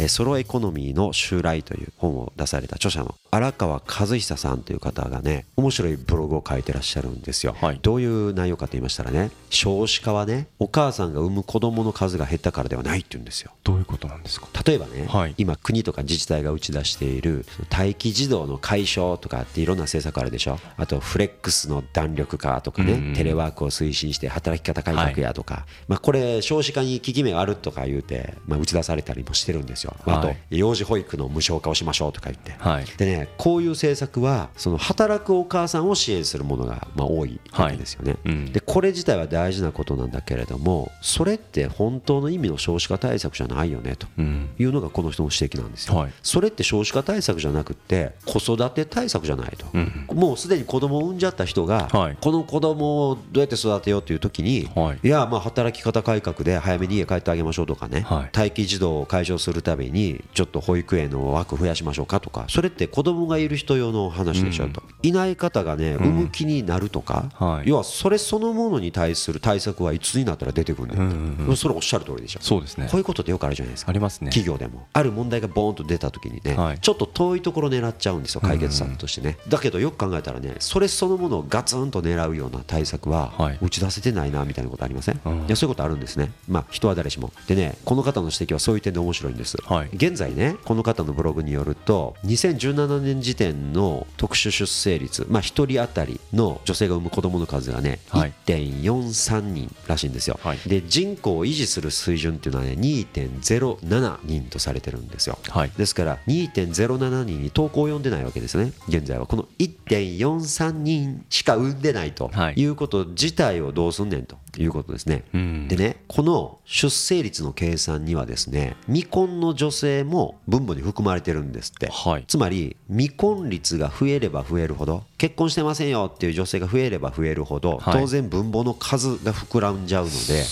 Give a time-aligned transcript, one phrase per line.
[0.00, 7.78] えーソロエコノミーの襲来という本を出された著者の荒川和久さんという方がね面白いブログを書いてらっしゃるんですよ、はい。
[7.82, 13.52] どういう内容かと言いましたらね少子化はねお母さんが産む子供の数が減ったからではないって言うんですよ。
[13.62, 14.48] どういうことなんですか？
[14.66, 15.34] 例えばね、はい。
[15.36, 20.58] 今国とか自治体が打ち出している待機児童の解消とかっていろんな政策あるでしょ。
[20.76, 30.36] あとフレックスの弾力化とかね、うんテレワークを推進して働き方改革やとか、まあ、これ少子化に効き目があるとか言うて、まあ、打ち出されたりもしてるんですよ、あとはい。
[30.50, 32.84] 幼児保育の無償化をしましょうとか言って、はい。
[32.96, 38.52] でねこういう政策はその働くお母さんを支援するものがまあ多いわけですよね、はいうん。
[38.52, 44.50] でこれ自体は大事なことなんだけれどもそれって本当の意味の少子化対策じゃないよねとうん。
[44.58, 46.12] いうのがこの人の指摘なんですよ、はい。
[46.22, 50.06] それって少子化対策じゃなくって子育て対策じゃないと、うん。
[50.12, 52.16] もうすでに子供を産んじゃった人が、はい。
[52.20, 58.36] この子供をどうやって育てようという時に、はいやまあ働き方改革で早めに家帰ってあげましょうとかね、はい。
[58.36, 67.68] 待機児童を解消するためにちょっと保育園の枠増やしましょうかとかそれって子供がいる人用の話でしょと、いない方がね産む気になるとか、はい。
[67.68, 72.40] 要はそれそのものに対する対策はいつになったら出てくるんだよ、うんうんそれおっしゃる通りでしょ。
[72.42, 72.86] そうですね。
[72.90, 73.90] こういうことってよくあるじゃないですか。
[73.90, 74.30] ありますね。
[74.30, 76.78] 企業でもある問題がボーンと出た時にね、はい。
[76.78, 83.58] ちょっと遠いところ狙っちゃうんですよ解決策としてね、だけどよく考えたらねそれそのものをガツンと狙うような対策ははい。
[83.60, 85.38] 打ち出せてないなみたいなことありません、うん。
[85.46, 86.32] いやそういうことあるんですね。
[86.48, 87.32] まあ人は誰しも。
[87.46, 89.90] でねこの方の指摘はそういう点で面白いんです、はい。
[89.94, 98.32] 現在ねこの方のブログによると2017年時点の特殊出生率まあ1人当たりの女性が産む子供の数がね、はい。
[98.46, 100.58] 1.43人らしいんですよ、はい。
[100.66, 105.70] で人口を維持する水準っていうのはね2.07人とされてるんですよ、はい。
[105.76, 108.72] ですから2.07人に投稿を読んでないわけですね。
[108.88, 112.54] 現在はこの1.43人しか産んでないとはい。
[112.56, 115.68] いうこと自体をどうすんねんということですね、うん。
[115.68, 122.24] でねこの出生率の計算にはですね未婚の女性も分母に含まれてるんですって、はい。
[122.26, 128.00] つまり未婚率が増えれば増えるほど結婚してませんよっていう女性が増えれば増えるほど、はい。
[128.00, 130.44] 当然分母の数が膨らんじゃうので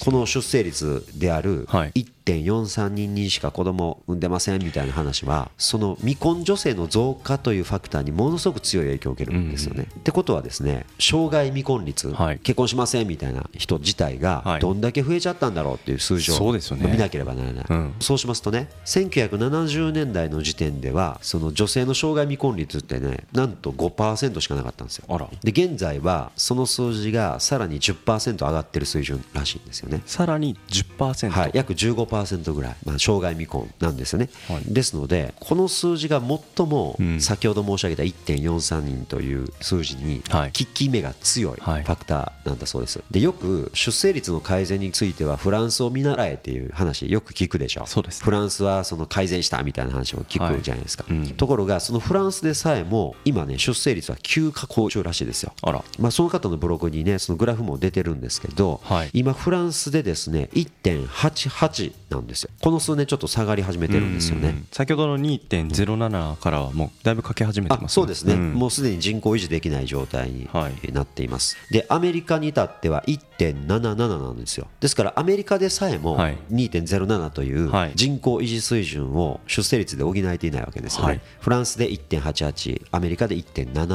[0.00, 1.92] この出生率であるはい。
[2.26, 9.86] 1.43人にしか子供を産んでませんみたいな話はその未婚女性の増加というファクターにものすごく強い影響を受けるんですよね。
[9.96, 12.38] ってことはですね生涯未婚率、はい。
[12.40, 17.94] 結婚しませんみたいな人自体がはいどんだけ増えちゃったんだろうっていう数字を見なければならない、うん。
[18.00, 25.30] そうしますとね1970年代の時点ではその女性の生涯未婚率ってねなんと5%しかなかったんですよ。
[25.42, 30.02] で現在はその数字がさらに10%上がってる水準らしいんですよね。
[30.06, 34.62] さらに10%はい、約15%ぐらい、まあ、生涯未婚なんですよね、はい。
[34.72, 37.20] ですのでこの数字が最もうん。
[37.20, 40.48] 先ほど申し上げた1.43人という数字にはい。
[40.48, 41.84] 効き目が強いフはい。
[41.84, 43.02] ァクターなんだそうです。
[43.10, 48.24] でよく出生率の改善についてはフランスを見習えっていう話よく聞くでしょそうですね。
[48.24, 51.18] フランスはその改善したみたいな話を聞くじゃないですか、はい。
[51.18, 51.28] うん。
[51.30, 55.52] ところがそのフランスでさえも今ね出生率は急下降中らしいですよ。
[55.62, 55.84] あら。
[55.98, 59.10] まあ、その方のブログにねそのグラフも出てるんですけど、はい。
[59.12, 62.50] 今フランスでですね1.88なんですよ。
[62.60, 64.48] この数年ちょっと下がり始めてるんですよね。
[64.48, 68.54] うん先ほどの2.07からはもうだいぶかけ始めてますあそうですね、ん。
[68.54, 70.48] もうすでに人口維持できない状態に
[70.92, 74.68] なっています、でアメリカに至っては1.77なんですよ。
[74.80, 76.38] ですからアメリカでさえもはい。
[76.50, 77.92] 2.07というはい。
[77.94, 81.20] 人口維持水準を出生率で補えていないわけですよね、はい。
[81.40, 83.36] フランスで1.88アメリカで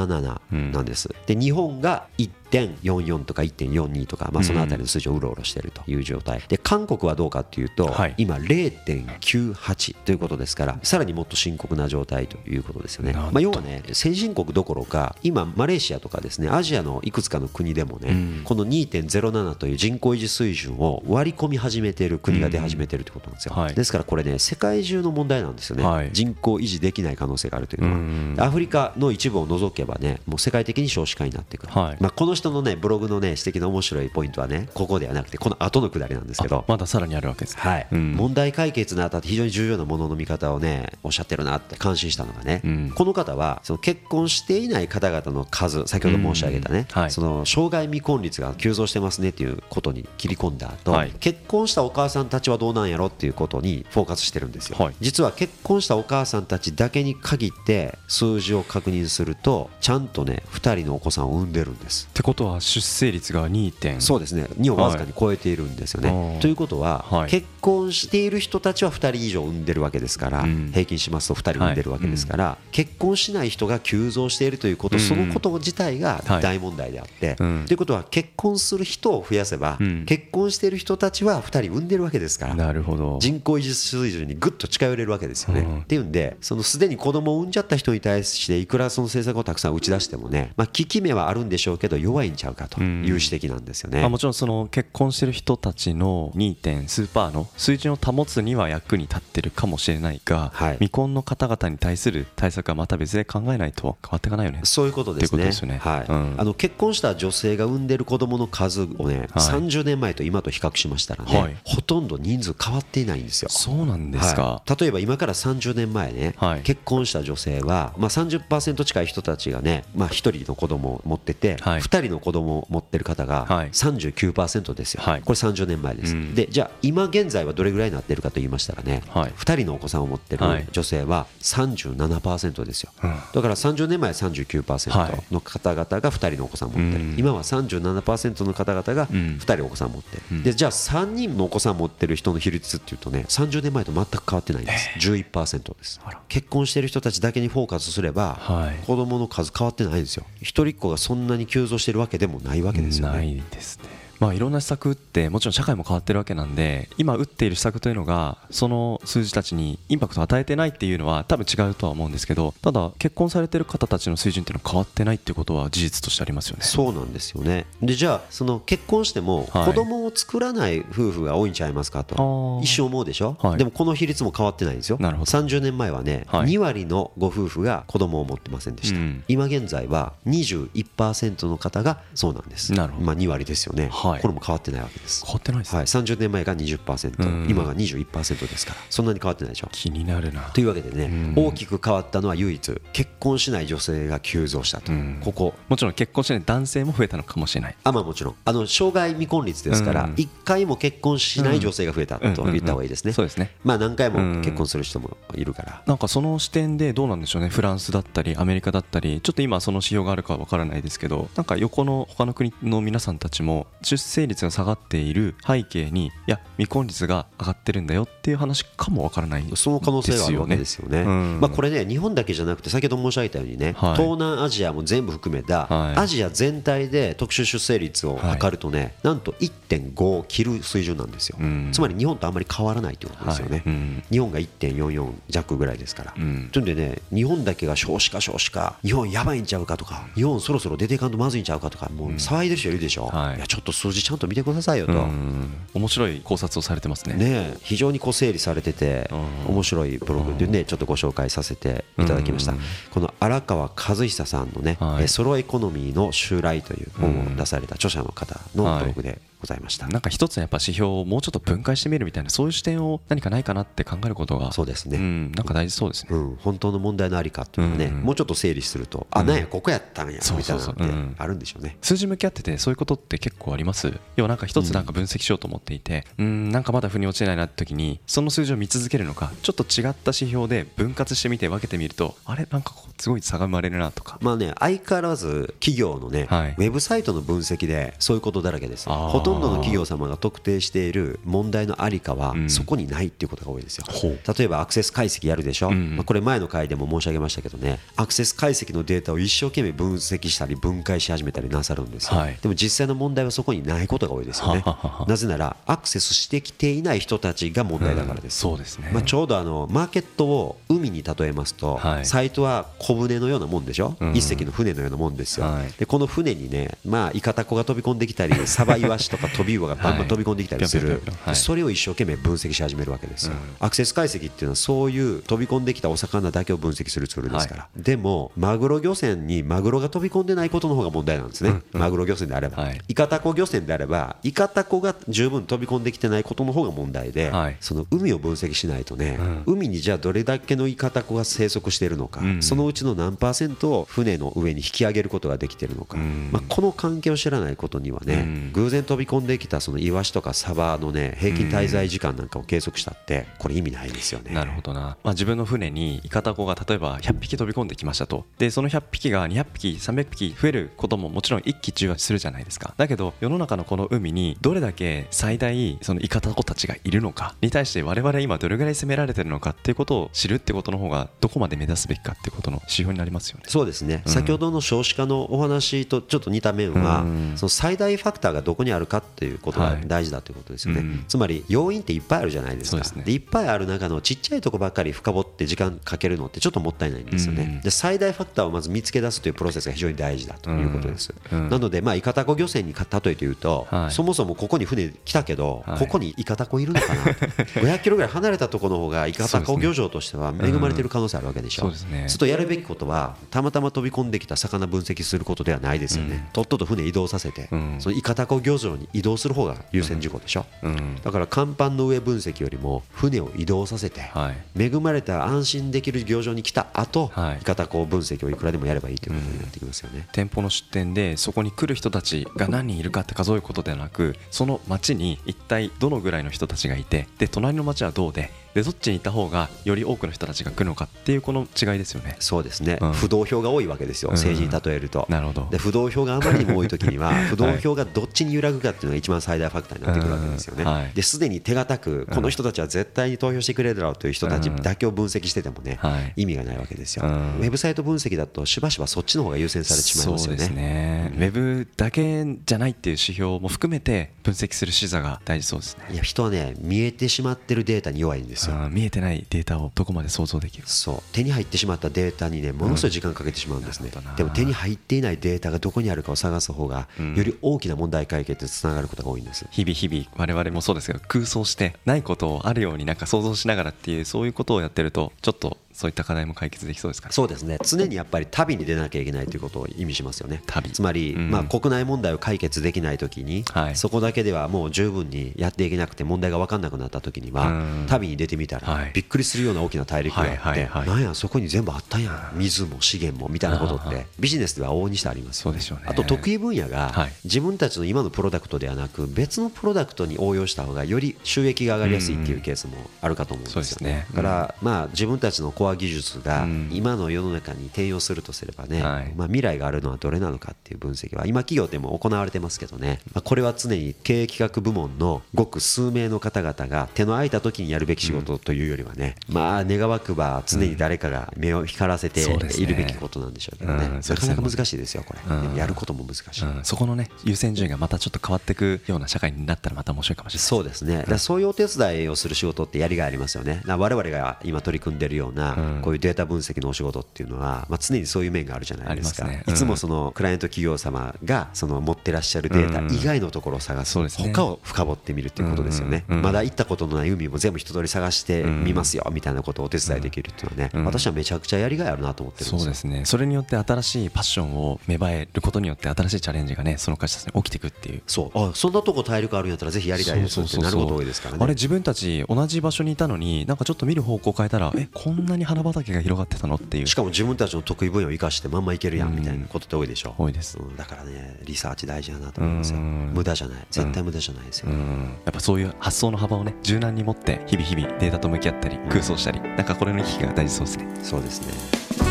[0.06, 2.06] 1.77なんです、で日本が
[2.52, 6.42] 1.44とか1.42とか、まあ、そのあたりの数字をうろうろしているという状態。
[6.48, 8.14] で韓国はどうかというと、はい。
[8.18, 18.44] 今0.98ということですからさらにもっと深刻な状態ということですよね、まあ、要はね先進国どころか今マレーシアとかですねアジアのいくつかの国でもね、うん。
[18.44, 23.74] この2.07という人口維持水準を割り込み始めている国が出始めているということなんですよ、はい。
[23.74, 26.10] ですからこれね世界中の問題なんですよね、はい。
[26.12, 31.96] 人口維持できない可能性があるというのは、うんアフリカの一部を除けばねもう世界的に少子化になってくる、はい。
[32.00, 36.64] まあ、この指人のねブログのね指摘の面白いポイントはねここではなくてこの後のくだりなんですけど。
[36.68, 37.62] まださらにあるわけですね。
[37.62, 38.12] はい、うん。
[38.12, 42.92] 問題解決にあたって非常に重要なものの見方をねおっしゃってるなって感心したのがね、うん。
[42.94, 47.02] この方はその結婚していない方々の数先ほど申し上げたね、うん。
[47.02, 47.10] はい。
[47.10, 51.10] その障害未婚率が急増してますねっていうことに切り込んだ後、はい。
[51.20, 54.94] 結婚したお母さんたちはどうなんやろっていうことにフォーカスしてるんですよ、はい。
[55.00, 62.08] 実は結婚したお母さんたちだけに限って数字を確認するとちゃんとね2人のお子さんを産んでるんです。
[62.10, 64.00] ってことは出生率が2点。
[64.00, 64.46] そうですね。
[64.58, 66.10] 2をわずかに超えているんですよね。
[66.10, 67.30] はいということは、はい。
[67.30, 82.54] 結婚している人たちは2人以上産んでるわけですから、うん平均しますと2人産んでるわけですから、結婚しない人が急増しているということ、うんそのこと自体がはい大問題であって、うんということは結婚する人を増やせば、うん結婚している人たちは2人産んでるわけですから。
[82.54, 85.60] なるほど人口維持水準にぐっと近寄れるわけですよね。
[85.60, 94.02] うんっていうんで、そのすでに子供を産んじゃった人に対して、いくらその政策をたくさん打ち出してもね、まあ、効き目はあるんでしょうけど、弱いんちゃうかという指摘なんですよね。
[94.02, 96.54] あもちろんその結婚してる人たちの 2.
[96.54, 100.72] 点数パーの水準を保つには役に立ってるかもしれないが、はい。
[100.74, 104.60] 未婚の方々に対する対策はまた別で考えないと変わっていかないよね。
[104.64, 105.72] そういうことですね。
[105.72, 105.78] ね。
[105.78, 106.06] はい。
[106.08, 106.34] うん。
[106.38, 111.56] あの結婚した女性が産んでる子供の数をね、30年前と今と比較しましたらね、はい。
[111.64, 113.48] ほとんど人数変わっていないんですよ。
[113.48, 114.80] そうなんですか、はい。
[114.80, 116.60] 例えば今から30年前ね、はい。
[116.62, 121.80] 結婚した女性は、まあ、30%近い人たちがね、まあ、1人の子供を持ってて、はい。
[121.80, 123.70] 2人の子供を持ってる方がはい。
[123.70, 125.22] 39%ですよ、はい。
[125.22, 126.34] これ30年前です、うん。
[126.34, 129.32] でじゃあ今現在はどれぐらいになってるかと言いましたらね、はい。
[129.32, 130.66] 2人のお子さんを持ってるはい。
[130.72, 133.10] 女性は37%ですよ、うん。
[133.10, 137.18] だから30年前は39%の方々が2人のお子さんを持ってる、うん。
[137.18, 139.38] 今は37%の方々がうん。
[139.40, 140.42] 2人お子さんを持ってる、うん。
[140.42, 146.00] でじゃあ3人のお子さんを持ってる人の比率っていうとね30年前と全く変わってないんです、11%です。
[146.28, 148.86] 結婚してる人たちだけにフォーカスすれば、はい。
[148.86, 150.24] 子供の数変わってないんですよ。
[150.40, 153.14] 一人っ子がそんなに急増してるわけでもないわけですよね。
[153.14, 166.62] ないですねまあいろんな施策打ってもちろん社会も変わってるわけなんで今打っている施策というのがその数字たちにインパクトを与えてないっていうのは多分違うとは思うんですけどただ結婚されてる方たちの水準っていうのは変わってないっていうことは事実としてありますよね。
[166.62, 167.66] そうなんですよね。
[167.82, 169.66] でじゃあその結婚してもはい。
[169.66, 172.62] 子供を作らない夫婦が多いんちゃいますかと、あー。
[172.62, 173.58] 一瞬思うでしょ、はい。
[173.58, 174.98] でもこの比率も変わってないんですよ。
[175.00, 175.30] なるほど。
[175.30, 176.46] 30年前はね、はい。
[176.46, 179.24] 2割のご夫婦が子供を持ってませんでした、うん。
[179.26, 182.72] 今現在は21%の方がそうなんです。
[182.72, 183.06] なるほど。
[183.06, 185.24] まあ、2割ですよね、はいこれも変わってないわけです。
[185.24, 190.42] 変わってないですね、はい、30年前が20%、うん今が21%ですからそんなに変わってないでしょ気になるな。
[190.50, 191.04] というわけでね、
[191.36, 191.46] うん。
[191.46, 192.80] 大きく変わったのは唯一。
[192.92, 195.20] 結婚しない女性が急増したと、うん。
[195.22, 195.54] ここ。
[195.68, 197.76] もちろん結婚してない男性も増えたのかもしれない。
[197.84, 198.34] あまあもちろん。
[198.44, 200.14] あの障害未婚率ですから、うん。
[200.14, 203.54] 1回も結婚しない女性が増えたと言った方がいいですね、そうですね。
[203.64, 207.48] まあ何回も結婚する人もいるから、なんかその視点でどうなんでしょうね。
[207.48, 221.02] フランスだったりアメリカだったりちょっと今その指標があるかわからないですけどなんか横の他の国の皆さんたちも出生率が下がっている背景にいや未婚率が上がってるんだよっていう話かもわからないその可能性があるわけですよね。
[221.02, 221.40] うん。
[221.40, 223.96] まあ、これね、日本だけじゃなくて、先ほど申し上げたようにね、はい。
[223.96, 225.96] 東南アジアも全部含めた、はい。
[225.96, 231.38] アジア全体で特殊出生率を測るとね、なんと1.5を切る水準なんですよ。
[231.40, 231.70] うん。
[231.72, 233.62] つまり日本とあんまり変わらないということですよね。
[233.64, 233.74] はい。
[233.74, 234.02] うん。
[234.10, 236.14] 日本が1.44弱ぐらいですから。
[236.16, 236.48] うん。
[236.52, 243.36] というんでね、日本だけが少子化、少子化、日本やばいんちゃうかとか、日本そろそろ出ていかんとまずいんちゃうかとか、もう騒いでる人いるでしょ、はい。
[243.36, 244.92] いやちょっと数字ちゃんと見てくださいよと。
[244.92, 245.50] うん。
[245.74, 247.14] 面白い考察をされてますね。
[247.14, 249.10] ねえ非常にこう整理されてて
[249.46, 249.54] うん。
[249.54, 252.52] 面白いブログでねちょっとご紹介させていただきました。
[252.52, 252.58] うん。
[252.92, 255.04] この荒川和久さんのねはい。
[255.04, 259.88] えソロエコノミーの襲来という本を出された著者の方のブログでございました。
[259.88, 264.98] なんか一つのやっぱ指標をもうちょっと分解してみるみたいなそういう視点を何かないかなって考えることがそうですね。
[264.98, 266.36] ん、なんか大事そうですね、うん。
[266.36, 268.02] 本当の問題のありかっていうのはねうん。
[268.02, 271.76] もうちょっと整理するとあなんやここやったんやみたいなのってあるんでしょうね。
[271.82, 273.71] 数字向き合っててそういうことって結構あります
[274.16, 276.50] 要はなんか一つなんか分析しようと思っていてうん。
[276.50, 282.46] なんかまだ腑に落ちないなって時にその数字を見続けるのかちょっと違った指標で分割してみて分けてみるとあれ？
[282.50, 284.18] なんかこうすごい差が生まれるなとか。
[284.20, 286.54] まあね相変わらず企業のね、はい。
[286.58, 292.50] ウェブサイトの分析でそういうことだらけですほとんどの企業様が特定している問題のありかはうん。
[292.50, 294.20] そこにないっていうことが多いですよ、ほう。
[294.38, 295.96] 例えばアクセス解析やるでしょ、うん。
[295.96, 297.78] まあ、これ前の回でも申し上げましたけどね。
[297.96, 302.38] アクセス解析のデータを一生懸命分析したり分解し始めたりなさるんですよ、はい。
[302.40, 304.64] でも実際の問題はそこににないことが多いですよね。
[305.06, 312.06] なぜならアクセスしてきていない人たちが問題だからです、そうですね、まあ、ちょうどあのマーケットを海に例えますと、はい。
[312.06, 314.12] サイトは小舟のようなもんでしょ、うん。
[314.12, 315.72] 一隻の船のようなもんですよ、はい。
[315.78, 321.34] でこの船にね、まあ、イカタコが飛び込んできたり、 サバイワシとかトビウオがバンバン飛び込んできたりすはいるはい。
[321.34, 323.66] でそれを一生懸命分析し始めるわけですよ、うん。
[323.66, 332.80] アクセス解析っていうのは、そういう飛び込んできたお魚だけを分析するツールですから、でも、マグロ漁船にマグロが飛び込んでないことの方が問題なんですね、マグロ漁船であれば、はい。
[332.88, 337.56] イカタコ漁船であれば、イカタコが十分飛び込んできてないことの方が問題で、はい。
[337.60, 342.42] その海を分析しないとね、海にじゃあどれだけのイカタコが生息しているのか、うん。
[342.42, 346.30] そのうちの何パーセントを船の上に引き上げることができているのか、うん。
[346.32, 348.52] まあ、この関係を知らないことにはね、うん。
[348.52, 354.32] 偶然飛び込んできたそのイワシとかサバのね平均滞在時間なんかを計測したって、これ意味ないですよね。
[354.32, 358.24] なるほどな、まあ、自分の船にイカタコが例えば100匹飛び込んできましたと。
[358.38, 362.74] でその100匹が200匹300匹増えることももちろん一喜一憂はするじゃないですか。
[362.76, 373.44] だけど世の中のこの海にどれだけ最大そのイカタコたちがいるのかに対して我々今どれぐらい攻められてるのかっていうことを知るってことの方がどこまで目指すべきかっていうことの指標になりますよね。
[373.48, 374.12] そうですね、うん。
[374.12, 377.32] 先ほどの少子化のお話とちょっと似た面は、うん。
[377.36, 381.04] その最大ファクターがどこにあるかっていうことがはい大事だということですよね、うん。
[381.08, 382.78] つまり要因っていっぱいあるじゃないですか。
[382.78, 383.04] ですね。
[383.06, 387.60] いっぱいある中のちっちゃいとこばっかり深掘って時間かけるのってちょっともったいないんですよね、うん。
[387.60, 391.48] で最大ファクターをまず見つけ出すというプロセスが非常に大事だということです、うん。
[391.48, 393.90] なので、まあ、イカタコ漁船に例えて言うと、はい。
[393.90, 395.78] そもそもここに船来たけど、はい。
[395.78, 402.06] ここにイカタコいるのかな500 キロぐらい離れたところの方がイカタコ漁場としては恵まれてる可能性あるわけでしょ、そうですね。
[402.08, 407.76] ちょっとやるべきことはたまたま飛び込んできた魚分析することではないですよね、とっとと船移動させて、うん。
[407.80, 410.96] そのイカタコ漁場に移動する方が優先事項でしょ、うん。
[411.02, 414.62] だから甲板の上分析よりも船を移動させて、はい。
[414.62, 417.38] 恵まれた安心できる漁場に来た後、はい。
[417.40, 420.06] イカタコ分析をいくらでもやればいいということになってきますよね。
[420.12, 432.16] 店舗の出店でそこに来る人たちが何人いるかって数えることではなくその町に一体どのぐらいの人たちがいてで隣の町はどうででどっちに行った方がより多くの人たちが来るのかっていうこの違いですよね。
[432.20, 432.92] そうですね、うん。
[432.92, 434.14] 不動票が多いわけですよ、うん。
[434.16, 435.06] 政治に例えると。
[435.08, 435.48] なるほど。
[435.50, 440.64] で不動票があまりにも多いときには、 不動票がどっちに揺らぐかっていうのが一番最大ファクターになってくるわけですよね。
[440.64, 440.90] うんはい。
[440.94, 446.22] ですでに手堅く、この人たちは絶対に投票してくれるだろうという人たちだけを分析しててもね、はい。
[446.22, 447.10] 意味がないわけですよ、うん。
[447.10, 450.62] ウェブサイト分析だと、しばしばそっちの方が優先されてしまいますよそうですね。
[450.62, 455.84] ね、ウェブだけじゃないっていう指標も含めて分析する視座が大事そうですね。
[455.92, 458.56] いや人はね、見えてしまってるデータに弱いんですよ。
[458.56, 460.64] あー見えてないデータをどこまで想像できる？
[460.66, 461.02] そう。
[461.12, 464.16] 手に入ってしまったデータにねものすごい時間かけてしまうんですね、なるほどな。
[464.16, 467.14] でも手に入っていないデータがどこにあるかを探す方がうん。
[467.14, 477.12] より大きな問題解決につながることが多いんです、日々日々我々もそうですけど空想してないことをあるようになんか想像しながらっていうそういうことをやってるとちょっとそういった課題も解決できそうですかね。
[477.12, 477.58] そうですね。
[477.64, 480.42] 常にやっぱり旅に出なきゃいけないということを意味しますよね。
[480.46, 480.70] 旅。
[480.70, 481.30] つまり、うん。
[481.30, 483.76] まあ、国内問題を解決できないときに、はい。
[483.76, 487.52] そこだけではもう十分にやっていけなくて問題が分かんなくなったときには、う
[487.84, 487.86] ん。
[487.88, 488.90] 旅に出てみたら、はい。
[488.92, 492.02] びっくりするような大きな大陸があって、はなんやそこに全部あったん。
[492.02, 495.84] や水も資源もみたいなことってビジネスでは往々にしてありますよそうでしょうね。
[495.86, 497.12] あと得意分野がはい。
[497.24, 504.06] 自分たちの今のプロダクトではなく別のプロダクトに応用した方がより収益が上がりやすいっていうケースもあるかと思うんですよそうですね。
[504.10, 506.68] だからまあ自分たちのコア技術がうん。
[506.72, 509.12] 今の世の中に転用するとすればね、はい。
[509.14, 523.94] まあ、未来があるのはどれなのかっていう分析は今企業でも行われてますけどね、まあ、これは常に経営企画部門のごく数名の方々が手の空いた時にやるべき仕事というよりはね、まあ願わくば常に誰かが目を光らせているべきことなんでしょうけどね、うん。
[523.94, 525.54] なかなか難しいですよこれ、うん。
[525.54, 526.44] やることも難しい。
[526.44, 530.46] うん、そこのね優先順位がまたちょっと変わっていくような社会になったらまた面白いかもしれない。
[530.46, 535.82] そうですね、だそういうお手伝いをする仕事ってやりがいありますよね、我々が今取り組んでいるような、うん。
[535.82, 544.32] こういうデータ分析のお仕事っていうのは、まあ、常にそういう面があるじゃないですか、いつもそのクライアント企業様がその持ってらっしゃるデータ以外のところを探す、そうですね。
[544.32, 546.16] 他を深掘ってみるっていうことですよね、うん。
[546.18, 546.22] うん。
[546.22, 550.84] まだ行ったことのない海も全部一通り探してみますよみたいなことをお手伝いできるっていうのはね、うん。
[550.84, 552.58] 私はめちゃくちゃやりがいあるなと思ってるんですよ。
[552.58, 552.74] そうで。
[552.74, 553.04] すね。
[553.04, 558.02] それによって新しいパッションを芽生えることによって新しいチャレンジがねその会社に起きていくっていう。
[558.06, 558.38] そう。
[558.38, 561.44] あそんなとこ体力あるんやったらぜひやりたいですってなること多いですからね。
[561.44, 566.86] あれ自分たち同じ場所にいたのになんかちょっと見る方向変えたらえこんなに花畑が広がってたのっていう。
[566.86, 570.58] しかも自分たちの得意分野を生かしてまんまいけるやんみたいなことって多いでしょ、多いです。
[570.58, 572.78] うんだからねリサーチ大事だなと思いますよ。
[572.78, 573.12] うん。
[573.14, 573.66] 無駄じゃない。
[573.70, 575.16] 絶対無駄じゃないですよ、うん。
[575.24, 581.00] やっぱそういう発想の幅をね柔軟に持って日々日々データと向き合ったり空想したりなんかこれの行き来が大事そうですね。
[581.02, 582.02] そうですね。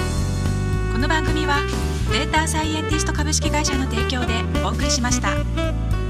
[0.93, 1.57] この番組は
[2.11, 6.00] データサイエンティスト株式会社の提供でお送りしました。